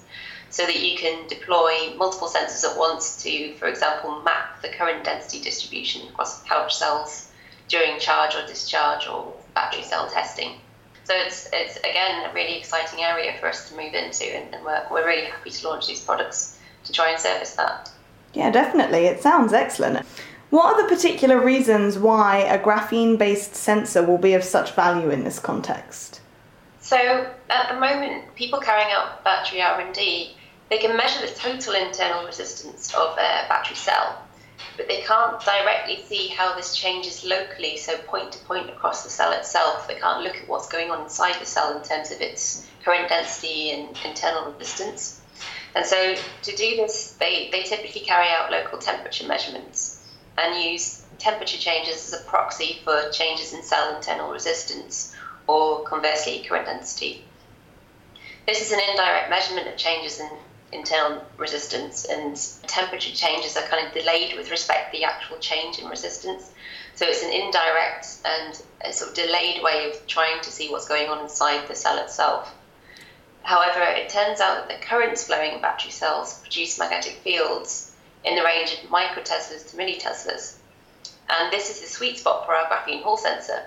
so 0.51 0.65
that 0.65 0.81
you 0.81 0.97
can 0.97 1.27
deploy 1.29 1.95
multiple 1.97 2.29
sensors 2.29 2.65
at 2.65 2.79
once 2.79 3.23
to, 3.23 3.55
for 3.57 3.67
example, 3.67 4.23
map 4.23 4.63
the 4.63 4.69
current 4.69 5.05
density 5.05 5.43
distribution 5.43 6.09
across 6.09 6.43
pouch 6.45 6.75
cells 6.75 7.29
during 7.69 7.99
charge 7.99 8.35
or 8.35 8.47
discharge 8.47 9.07
or 9.09 9.35
battery 9.55 9.83
cell 9.83 10.09
testing. 10.09 10.53
So 11.09 11.15
it's, 11.17 11.49
it's 11.55 11.79
again 11.79 12.29
a 12.29 12.35
really 12.35 12.59
exciting 12.59 13.03
area 13.03 13.33
for 13.41 13.49
us 13.49 13.71
to 13.71 13.77
move 13.79 13.95
into, 13.95 14.27
and, 14.27 14.55
and 14.55 14.63
we're, 14.63 14.87
we're 14.91 15.07
really 15.07 15.25
happy 15.25 15.49
to 15.49 15.67
launch 15.67 15.87
these 15.87 16.05
products 16.05 16.59
to 16.85 16.93
try 16.93 17.13
and 17.13 17.19
service 17.19 17.55
that. 17.55 17.91
Yeah, 18.35 18.51
definitely. 18.51 19.07
It 19.07 19.23
sounds 19.23 19.55
excellent. 19.55 20.05
What 20.51 20.67
are 20.67 20.83
the 20.83 20.95
particular 20.95 21.43
reasons 21.43 21.97
why 21.97 22.41
a 22.41 22.59
graphene 22.59 23.17
based 23.17 23.55
sensor 23.55 24.03
will 24.03 24.19
be 24.19 24.35
of 24.35 24.45
such 24.45 24.73
value 24.73 25.09
in 25.09 25.25
this 25.25 25.39
context? 25.39 26.21
So 26.81 26.99
at 27.49 27.73
the 27.73 27.81
moment, 27.81 28.35
people 28.35 28.61
carrying 28.61 28.93
out 28.93 29.25
battery 29.25 29.63
R&D, 29.63 30.37
they 30.69 30.77
can 30.77 30.95
measure 30.95 31.27
the 31.27 31.33
total 31.33 31.73
internal 31.73 32.27
resistance 32.27 32.93
of 32.93 33.13
a 33.13 33.49
battery 33.49 33.77
cell, 33.77 34.28
but 34.77 34.89
they 34.89 35.03
can't 35.03 35.41
directly 35.45 36.03
see 36.07 36.29
how 36.29 36.55
this 36.55 36.77
changes 36.77 37.25
locally, 37.25 37.77
so 37.77 37.97
point 37.99 38.33
to 38.33 38.39
point 38.41 38.71
across 38.71 39.05
the 39.05 39.11
cell 39.11 39.33
itself. 39.33 39.89
They 39.89 39.97
can't 39.97 40.23
look 40.23 40.37
at 40.37 40.49
what's 40.49 40.69
going 40.69 40.91
on 40.91 41.03
inside 41.03 41.41
the 41.41 41.47
cell 41.47 41.77
in 41.77 41.83
terms 41.83 42.11
of 42.11 42.21
its 42.21 42.67
current 42.85 43.09
density 43.09 43.71
and 43.71 43.97
internal 44.05 44.53
resistance. 44.53 45.21
And 45.75 45.85
so 45.85 46.15
to 46.15 46.57
do 46.57 46.77
this, 46.77 47.13
they, 47.21 47.51
they 47.53 47.63
typically 47.63 48.01
carry 48.01 48.29
out 48.31 48.51
local 48.51 48.79
temperature 48.79 49.27
measurements 49.27 50.07
and 50.37 50.63
use 50.63 51.05
temperature 51.19 51.59
changes 51.59 52.13
as 52.13 52.21
a 52.21 52.25
proxy 52.25 52.81
for 52.85 53.11
changes 53.11 53.53
in 53.53 53.63
cell 53.63 53.97
internal 53.97 54.31
resistance 54.31 55.15
or 55.47 55.83
conversely 55.85 56.45
current 56.49 56.67
density. 56.67 57.25
This 58.47 58.63
is 58.63 58.73
an 58.73 58.81
indirect 58.91 59.31
measurement 59.31 59.69
of 59.69 59.77
changes 59.77 60.21
in 60.21 60.31
internal 60.73 61.25
resistance, 61.37 62.05
and 62.05 62.37
temperature 62.69 63.15
changes 63.15 63.57
are 63.57 63.67
kind 63.69 63.87
of 63.87 63.95
delayed 63.95 64.37
with 64.37 64.51
respect 64.51 64.93
to 64.93 64.99
the 64.99 65.05
actual 65.05 65.39
change 65.39 65.79
in 65.79 65.89
resistance. 65.89 66.51
So 66.95 67.07
it's 67.07 67.23
an 67.23 67.33
indirect 67.33 68.19
and 68.25 68.61
a 68.85 68.93
sort 68.93 69.11
of 69.11 69.17
delayed 69.17 69.63
way 69.63 69.91
of 69.91 70.07
trying 70.07 70.41
to 70.43 70.51
see 70.51 70.71
what's 70.71 70.89
going 70.89 71.09
on 71.09 71.21
inside 71.21 71.69
the 71.69 71.75
cell 71.75 71.99
itself. 71.99 72.55
However, 73.43 73.81
it 73.81 74.11
turns 74.11 74.41
out 74.41 74.69
that 74.69 74.81
the 74.81 74.87
currents 74.87 75.25
flowing 75.25 75.53
in 75.53 75.61
battery 75.63 75.91
cells 75.91 76.41
produce 76.41 76.79
magnetic 76.79 77.15
fields 77.25 77.95
in 78.25 78.35
the 78.35 78.43
range 78.43 78.75
of 78.75 78.91
microteslas 78.91 79.71
to 79.71 79.77
milliteslas. 79.77 80.57
And 81.31 81.53
this 81.53 81.71
is 81.71 81.81
the 81.81 81.87
sweet 81.87 82.19
spot 82.19 82.45
for 82.45 82.55
our 82.55 82.67
graphene 82.67 83.03
Hall 83.03 83.17
sensor. 83.17 83.63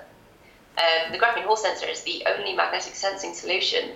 Um, 0.77 1.12
the 1.12 1.17
graphene 1.17 1.43
Hall 1.43 1.58
sensor 1.58 1.88
is 1.88 2.01
the 2.03 2.24
only 2.27 2.53
magnetic 2.53 2.96
sensing 2.96 3.34
solution 3.34 3.91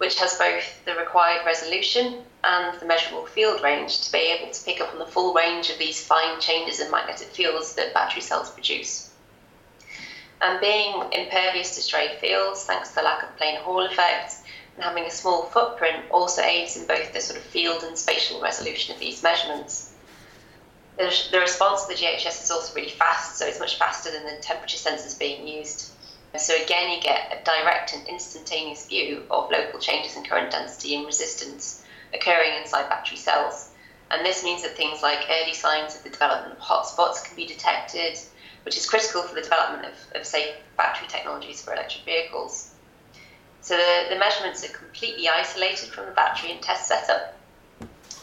which 0.00 0.18
has 0.18 0.38
both 0.38 0.82
the 0.86 0.94
required 0.94 1.44
resolution 1.44 2.22
and 2.42 2.80
the 2.80 2.86
measurable 2.86 3.26
field 3.26 3.62
range 3.62 4.00
to 4.00 4.10
be 4.10 4.32
able 4.32 4.50
to 4.50 4.64
pick 4.64 4.80
up 4.80 4.90
on 4.94 4.98
the 4.98 5.04
full 5.04 5.34
range 5.34 5.68
of 5.68 5.76
these 5.76 6.02
fine 6.02 6.40
changes 6.40 6.80
in 6.80 6.90
magnetic 6.90 7.28
fields 7.28 7.74
that 7.74 7.92
battery 7.92 8.22
cells 8.22 8.48
produce. 8.48 9.10
And 10.40 10.58
being 10.58 10.94
impervious 11.12 11.74
to 11.74 11.82
stray 11.82 12.16
fields, 12.18 12.64
thanks 12.64 12.88
to 12.88 12.94
the 12.94 13.02
lack 13.02 13.24
of 13.24 13.36
planar 13.36 13.58
Hall 13.58 13.84
effect, 13.84 14.36
and 14.74 14.82
having 14.82 15.04
a 15.04 15.10
small 15.10 15.42
footprint 15.42 16.06
also 16.10 16.40
aids 16.40 16.78
in 16.78 16.86
both 16.86 17.12
the 17.12 17.20
sort 17.20 17.38
of 17.38 17.44
field 17.44 17.82
and 17.82 17.98
spatial 17.98 18.40
resolution 18.40 18.94
of 18.94 19.00
these 19.00 19.22
measurements. 19.22 19.92
The, 20.96 21.38
response 21.38 21.84
to 21.84 21.88
the 21.88 22.00
GHS 22.00 22.44
is 22.44 22.50
also 22.50 22.74
really 22.74 22.88
fast, 22.88 23.36
so 23.36 23.46
it's 23.46 23.60
much 23.60 23.76
faster 23.76 24.10
than 24.10 24.24
the 24.24 24.40
temperature 24.40 24.78
sensors 24.78 25.18
being 25.18 25.46
used. 25.46 25.90
So 26.38 26.54
again, 26.62 26.92
you 26.92 27.00
get 27.00 27.36
a 27.40 27.44
direct 27.44 27.92
and 27.92 28.06
instantaneous 28.06 28.86
view 28.86 29.24
of 29.30 29.50
local 29.50 29.80
changes 29.80 30.16
in 30.16 30.24
current 30.24 30.52
density 30.52 30.94
and 30.94 31.04
resistance 31.04 31.82
occurring 32.14 32.60
inside 32.60 32.88
battery 32.88 33.16
cells. 33.16 33.70
And 34.10 34.24
this 34.24 34.44
means 34.44 34.62
that 34.62 34.76
things 34.76 35.02
like 35.02 35.26
early 35.30 35.54
signs 35.54 35.94
of 35.94 36.02
the 36.02 36.10
development 36.10 36.58
of 36.58 36.62
hotspots 36.62 37.24
can 37.24 37.36
be 37.36 37.46
detected, 37.46 38.18
which 38.64 38.76
is 38.76 38.88
critical 38.88 39.22
for 39.22 39.34
the 39.34 39.42
development 39.42 39.86
of, 39.86 40.20
of 40.20 40.26
safe 40.26 40.54
battery 40.76 41.08
technologies 41.08 41.62
for 41.62 41.72
electric 41.72 42.04
vehicles. 42.04 42.70
So 43.60 43.76
the, 43.76 44.14
the 44.14 44.18
measurements 44.18 44.64
are 44.64 44.72
completely 44.72 45.28
isolated 45.28 45.90
from 45.90 46.06
the 46.06 46.12
battery 46.12 46.52
and 46.52 46.62
test 46.62 46.88
setup. 46.88 47.36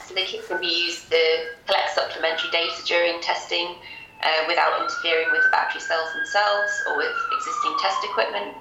So 0.07 0.13
they 0.13 0.25
can 0.25 0.59
be 0.59 0.67
used 0.67 1.09
to 1.09 1.45
collect 1.65 1.93
supplementary 1.93 2.49
data 2.51 2.83
during 2.85 3.21
testing 3.21 3.75
uh, 4.23 4.45
without 4.47 4.81
interfering 4.81 5.27
with 5.31 5.43
the 5.43 5.49
battery 5.51 5.81
cells 5.81 6.11
themselves 6.13 6.71
or 6.87 6.97
with 6.97 7.11
existing 7.37 7.75
test 7.81 8.03
equipment. 8.03 8.55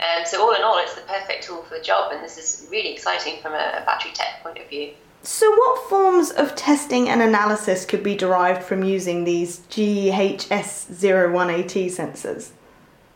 Um, 0.00 0.24
so 0.24 0.40
all 0.42 0.54
in 0.54 0.62
all, 0.62 0.78
it's 0.78 0.94
the 0.94 1.00
perfect 1.02 1.44
tool 1.44 1.62
for 1.62 1.78
the 1.78 1.82
job, 1.82 2.12
and 2.12 2.22
this 2.22 2.38
is 2.38 2.68
really 2.70 2.92
exciting 2.92 3.42
from 3.42 3.52
a, 3.52 3.80
a 3.82 3.84
battery 3.84 4.12
tech 4.14 4.40
point 4.42 4.58
of 4.58 4.68
view. 4.68 4.92
So, 5.22 5.50
what 5.50 5.88
forms 5.88 6.30
of 6.30 6.54
testing 6.54 7.08
and 7.08 7.20
analysis 7.20 7.84
could 7.84 8.04
be 8.04 8.14
derived 8.14 8.62
from 8.62 8.84
using 8.84 9.24
these 9.24 9.58
GHS01AT 9.70 11.86
sensors? 11.86 12.50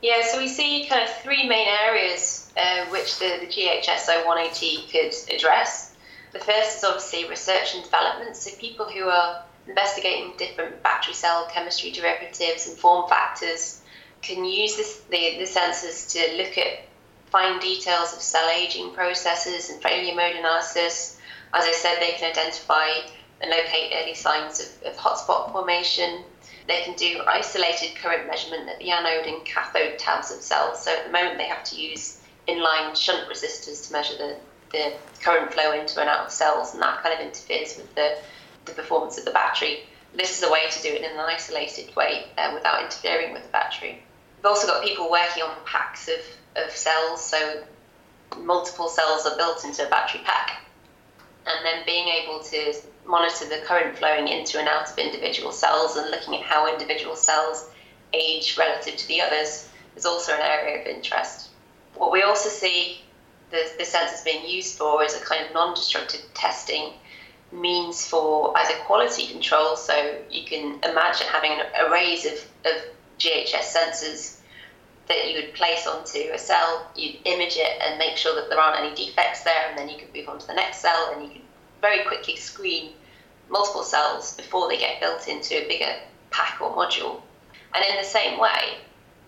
Yeah, 0.02 0.22
so 0.24 0.38
we 0.38 0.48
see 0.48 0.86
kind 0.88 1.04
of 1.04 1.10
three 1.18 1.48
main 1.48 1.68
areas 1.68 2.52
uh, 2.56 2.86
which 2.86 3.20
the, 3.20 3.38
the 3.40 3.46
GHS01AT 3.46 4.90
could 4.90 5.14
address. 5.32 5.94
The 6.32 6.40
first 6.40 6.78
is 6.78 6.84
obviously 6.84 7.28
research 7.28 7.76
and 7.76 7.84
development, 7.84 8.34
so 8.36 8.50
people 8.56 8.86
who 8.86 9.04
are 9.04 9.44
investigating 9.66 10.32
different 10.38 10.82
battery 10.82 11.14
cell 11.14 11.48
chemistry 11.52 11.90
derivatives 11.90 12.68
and 12.68 12.76
form 12.76 13.08
factors 13.08 13.80
can 14.22 14.44
use 14.44 14.76
this, 14.76 15.00
the, 15.10 15.38
the 15.38 15.44
sensors 15.44 16.10
to 16.12 16.36
look 16.36 16.56
at 16.58 16.84
fine 17.26 17.58
details 17.60 18.12
of 18.12 18.20
cell 18.20 18.48
aging 18.50 18.92
processes 18.92 19.70
and 19.70 19.82
failure 19.82 20.14
mode 20.14 20.36
analysis. 20.36 21.18
As 21.52 21.64
I 21.64 21.72
said, 21.72 21.96
they 22.00 22.12
can 22.12 22.30
identify 22.30 22.86
and 23.40 23.50
locate 23.50 23.92
early 23.94 24.14
signs 24.14 24.60
of, 24.60 24.92
of 24.92 24.96
hotspot 24.96 25.50
formation. 25.50 26.22
They 26.68 26.82
can 26.82 26.94
do 26.94 27.22
isolated 27.26 27.96
current 27.96 28.28
measurement 28.28 28.68
at 28.68 28.78
the 28.78 28.90
anode 28.90 29.26
and 29.26 29.44
cathode 29.44 29.98
tabs 29.98 30.30
of 30.30 30.40
cells. 30.40 30.84
So 30.84 30.92
at 30.92 31.06
the 31.06 31.12
moment, 31.12 31.38
they 31.38 31.46
have 31.46 31.64
to 31.64 31.80
use 31.80 32.20
inline 32.46 32.96
shunt 32.96 33.28
resistors 33.28 33.86
to 33.86 33.92
measure 33.92 34.16
the, 34.16 34.36
the 34.70 34.92
current 35.20 35.52
flow 35.52 35.72
into 35.72 36.00
and 36.00 36.08
out 36.08 36.26
of 36.26 36.32
cells, 36.32 36.74
and 36.74 36.82
that 36.82 37.02
kind 37.02 37.14
of 37.14 37.26
interferes 37.26 37.76
with 37.76 37.92
the 37.96 38.18
the 38.64 38.72
performance 38.72 39.18
of 39.18 39.24
the 39.24 39.30
battery. 39.30 39.84
This 40.14 40.36
is 40.36 40.42
a 40.42 40.52
way 40.52 40.68
to 40.70 40.82
do 40.82 40.88
it 40.88 41.02
in 41.02 41.10
an 41.12 41.18
isolated 41.18 41.94
way 41.96 42.26
uh, 42.36 42.50
without 42.54 42.82
interfering 42.82 43.32
with 43.32 43.44
the 43.44 43.48
battery. 43.48 44.02
We've 44.38 44.46
also 44.46 44.66
got 44.66 44.84
people 44.84 45.10
working 45.10 45.42
on 45.42 45.56
packs 45.64 46.08
of, 46.08 46.20
of 46.56 46.70
cells, 46.70 47.24
so 47.24 47.64
multiple 48.38 48.88
cells 48.88 49.26
are 49.26 49.36
built 49.36 49.64
into 49.64 49.86
a 49.86 49.90
battery 49.90 50.20
pack, 50.24 50.64
and 51.46 51.64
then 51.64 51.84
being 51.86 52.08
able 52.08 52.40
to 52.40 52.74
monitor 53.06 53.48
the 53.48 53.64
current 53.64 53.96
flowing 53.98 54.28
into 54.28 54.58
and 54.58 54.68
out 54.68 54.90
of 54.90 54.98
individual 54.98 55.50
cells 55.50 55.96
and 55.96 56.10
looking 56.10 56.34
at 56.34 56.42
how 56.42 56.72
individual 56.72 57.16
cells 57.16 57.68
age 58.12 58.56
relative 58.58 58.96
to 58.96 59.08
the 59.08 59.20
others 59.20 59.68
is 59.96 60.06
also 60.06 60.32
an 60.32 60.40
area 60.40 60.80
of 60.80 60.86
interest. 60.86 61.48
What 61.94 62.12
we 62.12 62.22
also 62.22 62.48
see 62.48 63.00
the, 63.50 63.70
the 63.78 63.84
sensors 63.84 64.24
being 64.24 64.48
used 64.48 64.78
for 64.78 65.02
is 65.04 65.14
a 65.14 65.24
kind 65.24 65.46
of 65.46 65.52
non 65.52 65.74
destructive 65.74 66.22
testing 66.34 66.92
means 67.52 68.06
for 68.06 68.56
either 68.56 68.74
quality 68.84 69.26
control. 69.26 69.76
So 69.76 70.18
you 70.30 70.44
can 70.44 70.80
imagine 70.82 71.26
having 71.28 71.60
arrays 71.86 72.26
of, 72.26 72.32
of 72.64 72.82
GHS 73.18 73.74
sensors 73.74 74.38
that 75.08 75.28
you 75.28 75.40
would 75.40 75.54
place 75.54 75.86
onto 75.86 76.18
a 76.32 76.38
cell, 76.38 76.90
you'd 76.96 77.18
image 77.24 77.56
it 77.56 77.80
and 77.82 77.98
make 77.98 78.16
sure 78.16 78.34
that 78.34 78.48
there 78.48 78.58
aren't 78.58 78.78
any 78.78 78.94
defects 78.94 79.42
there, 79.42 79.68
and 79.68 79.76
then 79.76 79.88
you 79.88 79.98
could 79.98 80.14
move 80.14 80.28
on 80.28 80.38
to 80.38 80.46
the 80.46 80.54
next 80.54 80.78
cell 80.78 81.12
and 81.12 81.24
you 81.24 81.30
can 81.30 81.42
very 81.80 82.04
quickly 82.04 82.36
screen 82.36 82.92
multiple 83.50 83.82
cells 83.82 84.34
before 84.36 84.68
they 84.68 84.78
get 84.78 85.00
built 85.00 85.28
into 85.28 85.54
a 85.62 85.68
bigger 85.68 85.94
pack 86.30 86.60
or 86.60 86.74
module. 86.74 87.20
And 87.74 87.84
in 87.84 87.96
the 87.96 88.04
same 88.04 88.38
way, 88.38 88.78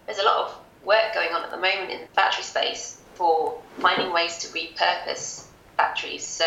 there's 0.06 0.18
a 0.18 0.24
lot 0.24 0.46
of 0.46 0.56
work 0.84 1.12
going 1.12 1.32
on 1.32 1.42
at 1.42 1.50
the 1.50 1.56
moment 1.56 1.90
in 1.90 2.00
the 2.00 2.06
battery 2.14 2.44
space 2.44 3.00
for 3.14 3.60
finding 3.78 4.12
ways 4.12 4.38
to 4.38 4.48
repurpose 4.48 5.46
batteries. 5.76 6.26
So 6.26 6.44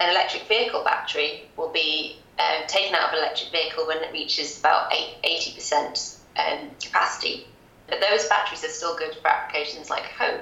an 0.00 0.10
electric 0.10 0.48
vehicle 0.48 0.82
battery 0.82 1.42
will 1.56 1.68
be 1.68 2.16
um, 2.38 2.66
taken 2.66 2.94
out 2.94 3.08
of 3.08 3.12
an 3.12 3.18
electric 3.18 3.52
vehicle 3.52 3.86
when 3.86 3.98
it 3.98 4.12
reaches 4.12 4.58
about 4.58 4.90
80% 4.90 6.16
um, 6.36 6.70
capacity. 6.82 7.46
But 7.86 8.00
those 8.00 8.26
batteries 8.26 8.64
are 8.64 8.68
still 8.68 8.96
good 8.96 9.14
for 9.20 9.28
applications 9.28 9.90
like 9.90 10.04
home. 10.04 10.40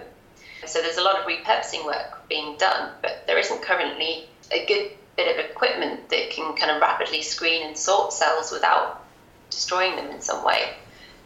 So 0.65 0.81
there's 0.81 0.99
a 0.99 1.03
lot 1.03 1.19
of 1.19 1.27
repurposing 1.27 1.85
work 1.85 2.29
being 2.29 2.57
done, 2.57 2.93
but 3.03 3.25
there 3.27 3.39
isn't 3.39 3.63
currently 3.63 4.29
a 4.53 4.65
good 4.67 4.93
bit 5.17 5.37
of 5.37 5.45
equipment 5.51 6.09
that 6.11 6.31
can 6.31 6.55
kind 6.57 6.71
of 6.71 6.81
rapidly 6.81 7.23
screen 7.23 7.67
and 7.67 7.77
sort 7.77 8.13
cells 8.13 8.53
without 8.53 9.05
destroying 9.51 9.97
them 9.97 10.11
in 10.11 10.21
some 10.21 10.45
way. 10.45 10.75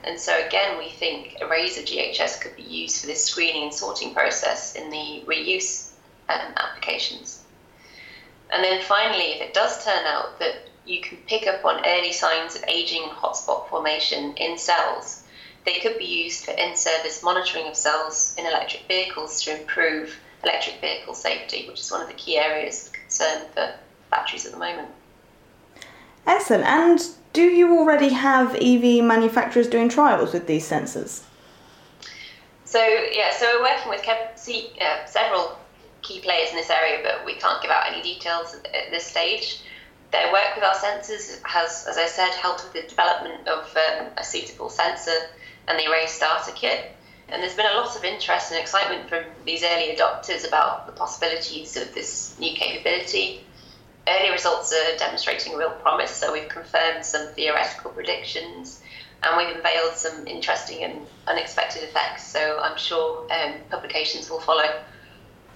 And 0.05 0.19
so 0.19 0.35
again, 0.47 0.79
we 0.79 0.89
think 0.89 1.37
arrays 1.43 1.79
of 1.79 1.85
GHS 1.85 2.41
could 2.41 2.57
be 2.57 2.63
used 2.63 3.01
for 3.01 3.07
this 3.07 3.25
screening 3.25 3.65
and 3.65 3.75
sorting 3.75 4.15
process 4.15 4.75
in 4.75 4.91
the 4.91 5.23
reuse 5.27 5.91
um, 6.29 6.41
applications. 6.57 7.42
And 8.53 8.63
then 8.63 8.83
finally, 8.83 9.33
if 9.33 9.41
it 9.41 9.55
does 9.55 9.83
turn 9.83 10.05
out 10.05 10.39
that 10.39 10.69
you 10.85 11.01
can 11.01 11.17
pick 11.27 11.47
up 11.47 11.65
on 11.65 11.85
early 11.87 12.13
signs 12.13 12.55
of 12.55 12.63
aging 12.69 13.03
and 13.03 13.13
hotspot 13.13 13.69
formation 13.69 14.35
in 14.37 14.59
cells, 14.59 15.23
they 15.65 15.81
could 15.81 15.97
be 15.97 16.05
used 16.05 16.45
for 16.45 16.51
in 16.53 16.77
service 16.77 17.23
monitoring 17.23 17.67
of 17.67 17.77
cells 17.77 18.35
in 18.37 18.45
electric 18.47 18.87
vehicles 18.89 19.43
to 19.43 19.59
improve 19.59 20.19
electric 20.45 20.81
vehicle 20.81 21.15
safety, 21.15 21.67
which 21.69 21.81
is 21.81 21.91
one 21.91 22.03
of 22.03 22.09
the 22.09 22.15
key 22.15 22.37
areas 22.37 22.89
of 22.89 22.93
concern 22.93 23.43
for 23.55 23.75
batteries 24.11 24.45
at 24.45 24.53
the 24.53 24.59
moment. 24.59 24.89
Excellent. 26.27 26.65
And 26.65 27.01
do 27.33 27.43
you 27.43 27.79
already 27.79 28.11
have 28.11 28.55
EV 28.57 29.03
manufacturers 29.03 29.69
doing 29.69 29.89
trials 29.89 30.33
with 30.33 30.47
these 30.47 30.69
sensors? 30.69 31.23
So 32.65 32.81
yeah, 33.13 33.33
so 33.33 33.47
we're 33.61 33.63
working 33.63 33.91
with 33.91 34.07
uh, 34.07 35.07
several 35.07 35.59
key 36.03 36.21
players 36.21 36.51
in 36.51 36.57
this 36.57 36.71
area, 36.71 37.01
but 37.03 37.25
we 37.25 37.35
can't 37.35 37.63
give 37.63 37.71
out 37.71 37.87
any 37.87 38.03
details 38.03 38.55
at 38.55 38.91
this 38.91 39.07
stage. 39.07 39.61
Their 40.11 40.31
work 40.33 40.55
with 40.55 40.65
our 40.65 40.75
sensors 40.75 41.41
has, 41.45 41.87
as 41.89 41.97
I 41.97 42.07
said, 42.07 42.31
helped 42.33 42.65
with 42.65 42.75
the 42.75 42.89
development 42.89 43.49
of 43.49 43.75
um, 43.77 44.09
a 44.17 44.25
suitable 44.25 44.69
sensor 44.69 45.17
and 45.69 45.79
the 45.79 45.91
array 45.91 46.07
starter 46.07 46.53
kit. 46.53 46.95
And 47.29 47.43
there's 47.43 47.55
been 47.55 47.73
a 47.73 47.77
lot 47.77 47.97
of 47.97 48.05
interest 48.05 48.53
and 48.53 48.61
excitement 48.61 49.09
from 49.09 49.25
these 49.47 49.63
early 49.65 49.97
adopters 49.97 50.47
about 50.47 50.87
the 50.87 50.93
possibilities 50.93 51.77
of 51.79 51.95
this 51.95 52.37
new 52.39 52.55
capability. 52.55 53.45
Early 54.07 54.31
results 54.31 54.73
are 54.73 54.97
demonstrating 54.99 55.55
real 55.55 55.71
promise, 55.71 56.11
so 56.11 56.33
we've 56.33 56.49
confirmed 56.49 57.07
some 57.07 57.29
theoretical 57.29 57.93
predictions 57.93 58.83
and 59.23 59.37
we've 59.37 59.57
unveiled 59.57 59.95
some 59.95 60.27
interesting 60.27 60.83
and 60.83 61.07
unexpected 61.27 61.85
effects. 61.85 62.27
So 62.27 62.59
I'm 62.61 62.77
sure 62.77 63.27
um, 63.33 63.55
publications 63.71 64.29
will 64.29 64.41
follow. 64.41 64.83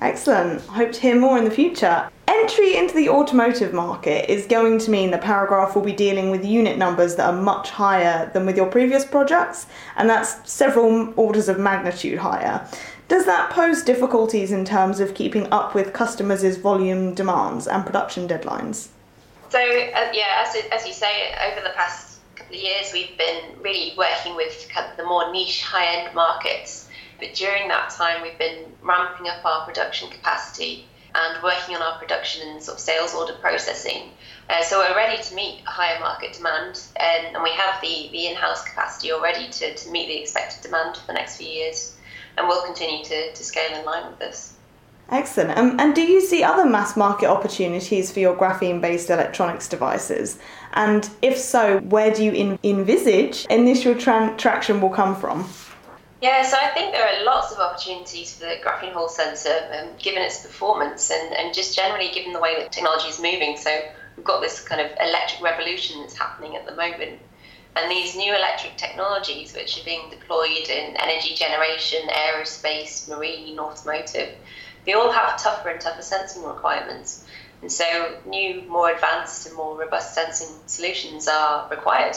Excellent. 0.00 0.60
Hope 0.62 0.92
to 0.92 1.00
hear 1.00 1.18
more 1.18 1.38
in 1.38 1.44
the 1.44 1.50
future. 1.50 2.08
Entry 2.28 2.76
into 2.76 2.94
the 2.94 3.08
automotive 3.08 3.72
market 3.72 4.30
is 4.30 4.46
going 4.46 4.78
to 4.80 4.90
mean 4.90 5.10
the 5.10 5.18
Paragraf 5.18 5.74
will 5.74 5.82
be 5.82 5.92
dealing 5.92 6.30
with 6.30 6.44
unit 6.44 6.76
numbers 6.76 7.16
that 7.16 7.26
are 7.26 7.40
much 7.40 7.70
higher 7.70 8.30
than 8.34 8.44
with 8.44 8.56
your 8.56 8.66
previous 8.66 9.04
projects, 9.04 9.66
and 9.96 10.10
that's 10.10 10.50
several 10.50 11.14
orders 11.16 11.48
of 11.48 11.58
magnitude 11.58 12.18
higher. 12.18 12.68
Does 13.08 13.24
that 13.24 13.50
pose 13.50 13.82
difficulties 13.82 14.52
in 14.52 14.64
terms 14.64 15.00
of 15.00 15.14
keeping 15.14 15.50
up 15.52 15.74
with 15.74 15.92
customers' 15.92 16.56
volume 16.56 17.14
demands 17.14 17.66
and 17.66 17.86
production 17.86 18.28
deadlines? 18.28 18.88
So, 19.48 19.58
uh, 19.58 20.10
yeah, 20.12 20.44
as, 20.44 20.56
as 20.72 20.86
you 20.86 20.92
say, 20.92 21.32
over 21.50 21.60
the 21.62 21.72
past 21.74 22.18
couple 22.34 22.56
of 22.56 22.60
years, 22.60 22.92
we've 22.92 23.16
been 23.16 23.42
really 23.62 23.94
working 23.96 24.34
with 24.34 24.68
the 24.96 25.04
more 25.04 25.32
niche 25.32 25.62
high 25.62 26.00
end 26.00 26.14
markets. 26.14 26.85
But 27.18 27.34
during 27.34 27.68
that 27.68 27.90
time, 27.90 28.22
we've 28.22 28.38
been 28.38 28.64
ramping 28.82 29.28
up 29.28 29.44
our 29.44 29.64
production 29.64 30.10
capacity 30.10 30.86
and 31.14 31.42
working 31.42 31.74
on 31.74 31.82
our 31.82 31.98
production 31.98 32.46
and 32.48 32.62
sort 32.62 32.76
of 32.76 32.80
sales 32.80 33.14
order 33.14 33.34
processing. 33.34 34.10
Uh, 34.50 34.62
so 34.62 34.78
we're 34.78 34.96
ready 34.96 35.22
to 35.22 35.34
meet 35.34 35.62
higher 35.64 35.98
market 35.98 36.34
demand, 36.34 36.80
and, 36.96 37.34
and 37.34 37.42
we 37.42 37.50
have 37.50 37.80
the, 37.80 38.08
the 38.12 38.26
in 38.26 38.36
house 38.36 38.62
capacity 38.64 39.12
already 39.12 39.48
to, 39.50 39.74
to 39.74 39.90
meet 39.90 40.08
the 40.08 40.18
expected 40.18 40.62
demand 40.62 40.96
for 40.96 41.06
the 41.06 41.14
next 41.14 41.38
few 41.38 41.48
years 41.48 41.96
and 42.36 42.46
we'll 42.46 42.64
continue 42.64 43.04
to, 43.04 43.32
to 43.32 43.44
scale 43.44 43.78
in 43.78 43.84
line 43.84 44.06
with 44.06 44.18
this. 44.18 44.54
Excellent. 45.08 45.56
Um, 45.56 45.78
and 45.78 45.94
do 45.94 46.02
you 46.02 46.20
see 46.20 46.42
other 46.42 46.66
mass 46.68 46.96
market 46.96 47.28
opportunities 47.28 48.10
for 48.10 48.18
your 48.18 48.34
graphene 48.36 48.80
based 48.80 49.08
electronics 49.08 49.68
devices? 49.68 50.38
And 50.72 51.08
if 51.22 51.38
so, 51.38 51.78
where 51.78 52.12
do 52.12 52.24
you 52.24 52.32
in- 52.32 52.58
envisage 52.64 53.46
initial 53.46 53.94
tra- 53.94 54.34
traction 54.36 54.80
will 54.80 54.90
come 54.90 55.14
from? 55.14 55.48
Yeah, 56.22 56.42
so 56.44 56.56
I 56.56 56.68
think 56.68 56.92
there 56.92 57.06
are 57.06 57.24
lots 57.24 57.52
of 57.52 57.58
opportunities 57.58 58.34
for 58.34 58.46
the 58.46 58.56
graphene 58.64 58.92
Hall 58.92 59.08
sensor, 59.08 59.54
um, 59.78 59.88
given 59.98 60.22
its 60.22 60.40
performance 60.40 61.10
and, 61.10 61.34
and 61.34 61.54
just 61.54 61.76
generally 61.76 62.08
given 62.08 62.32
the 62.32 62.40
way 62.40 62.56
that 62.56 62.72
technology 62.72 63.08
is 63.08 63.20
moving. 63.20 63.58
So 63.58 63.78
we've 64.16 64.24
got 64.24 64.40
this 64.40 64.60
kind 64.60 64.80
of 64.80 64.90
electric 64.98 65.42
revolution 65.42 66.00
that's 66.00 66.16
happening 66.16 66.56
at 66.56 66.64
the 66.64 66.74
moment. 66.74 67.20
And 67.76 67.90
these 67.90 68.16
new 68.16 68.34
electric 68.34 68.78
technologies, 68.78 69.54
which 69.54 69.78
are 69.78 69.84
being 69.84 70.08
deployed 70.08 70.70
in 70.70 70.96
energy 70.96 71.34
generation, 71.34 72.00
aerospace, 72.08 73.06
marine, 73.06 73.58
automotive, 73.58 74.30
they 74.86 74.94
all 74.94 75.12
have 75.12 75.38
tougher 75.38 75.68
and 75.68 75.80
tougher 75.80 76.00
sensing 76.00 76.44
requirements. 76.44 77.26
And 77.60 77.70
so, 77.70 78.16
new, 78.24 78.62
more 78.62 78.90
advanced, 78.90 79.46
and 79.46 79.56
more 79.56 79.78
robust 79.78 80.14
sensing 80.14 80.54
solutions 80.66 81.28
are 81.28 81.68
required. 81.68 82.16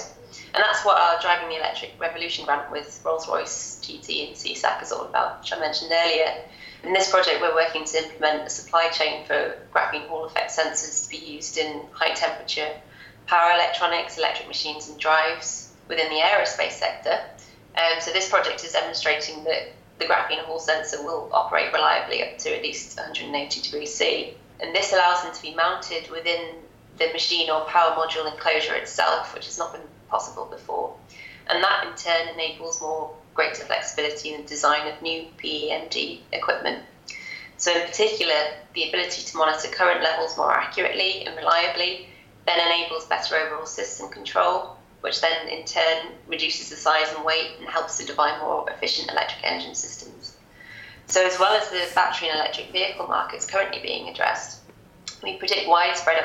And 0.54 0.64
that's 0.64 0.84
what 0.86 0.98
our 1.00 1.22
Driving 1.22 1.50
the 1.50 1.58
Electric 1.58 2.00
Revolution 2.00 2.46
grant 2.46 2.72
with 2.72 3.02
Rolls 3.04 3.28
Royce, 3.28 3.80
TT, 3.82 4.28
and 4.28 4.36
CSAC 4.36 4.84
is 4.84 4.92
all 4.92 5.06
about, 5.06 5.40
which 5.40 5.54
I 5.54 5.60
mentioned 5.60 5.92
earlier. 5.94 6.34
In 6.84 6.94
this 6.94 7.10
project, 7.10 7.42
we're 7.42 7.56
working 7.56 7.84
to 7.86 7.98
implement 7.98 8.48
a 8.48 8.50
supply 8.50 8.90
chain 8.90 9.26
for 9.26 9.58
graphene 9.74 10.08
Hall 10.08 10.26
effect 10.26 10.52
sensors 10.52 11.04
to 11.04 11.10
be 11.10 11.18
used 11.18 11.58
in 11.58 11.82
high 11.92 12.14
temperature 12.14 12.72
power 13.30 13.52
electronics, 13.54 14.18
electric 14.18 14.48
machines, 14.48 14.90
and 14.90 15.00
drives 15.00 15.72
within 15.88 16.10
the 16.10 16.20
aerospace 16.20 16.72
sector. 16.72 17.20
Um, 17.76 18.02
so 18.02 18.12
this 18.12 18.28
project 18.28 18.64
is 18.66 18.72
demonstrating 18.72 19.44
that 19.44 19.72
the 20.00 20.06
graphene 20.06 20.40
Hall 20.40 20.60
sensor 20.60 21.04
will 21.04 21.30
operate 21.32 21.72
reliably 21.72 22.24
up 22.24 22.40
to 22.40 22.56
at 22.56 22.64
least 22.64 22.98
180 22.98 23.62
degrees 23.62 23.94
C. 23.94 24.34
And 24.60 24.76
this 24.76 24.92
allows 24.94 25.24
them 25.24 25.34
to 25.34 25.42
be 25.42 25.54
mounted 25.54 26.10
within 26.10 26.56
the 26.98 27.08
machine 27.14 27.50
or 27.50 27.66
power 27.66 27.96
module 27.96 28.32
enclosure 28.32 28.74
itself, 28.74 29.34
which 29.36 29.46
has 29.46 29.58
not 29.60 29.74
been 29.74 29.84
possible 30.10 30.46
before. 30.46 30.96
And 31.48 31.64
that 31.64 31.88
in 31.88 31.96
turn 31.96 32.28
enables 32.34 32.82
more 32.82 33.14
greater 33.34 33.64
flexibility 33.64 34.34
in 34.34 34.42
the 34.42 34.48
design 34.48 34.88
of 34.88 35.02
new 35.02 35.28
PEMD 35.38 36.20
equipment. 36.32 36.84
So, 37.58 37.74
in 37.74 37.88
particular, 37.88 38.54
the 38.74 38.88
ability 38.88 39.24
to 39.24 39.38
monitor 39.38 39.68
current 39.68 40.02
levels 40.02 40.38
more 40.38 40.52
accurately 40.52 41.26
and 41.26 41.36
reliably 41.36 42.08
then 42.46 42.60
enables 42.60 43.06
better 43.06 43.36
overall 43.36 43.66
system 43.66 44.10
control, 44.10 44.78
which 45.02 45.22
then 45.22 45.48
in 45.50 45.66
turn 45.66 46.14
reduces 46.28 46.70
the 46.70 46.76
size 46.76 47.08
and 47.16 47.26
weight 47.26 47.52
and 47.60 47.68
helps 47.68 47.98
to 47.98 48.06
design 48.06 48.40
more 48.40 48.70
efficient 48.70 49.12
electric 49.12 49.44
engine 49.44 49.76
systems. 49.76 50.38
So, 51.08 51.26
as 51.26 51.40
well 51.40 51.54
as 51.54 51.70
the 51.70 51.86
battery 51.96 52.30
and 52.30 52.40
electric 52.40 52.72
vehicle 52.72 53.08
markets 53.08 53.46
currently 53.46 53.82
being 53.82 54.10
addressed, 54.10 54.59
we 55.24 55.38
predict 55.38 55.68
widespread 55.68 56.18